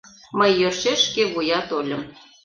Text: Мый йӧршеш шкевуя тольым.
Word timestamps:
Мый 0.37 0.51
йӧршеш 0.59 0.99
шкевуя 1.07 1.59
тольым. 1.69 2.01